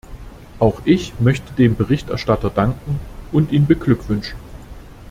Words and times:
Auch 0.57 0.81
ich 0.83 1.13
möchte 1.19 1.53
dem 1.53 1.75
Berichterstatter 1.75 2.49
danken 2.49 2.99
und 3.31 3.51
ihn 3.51 3.67
beglückwünschen. 3.67 4.35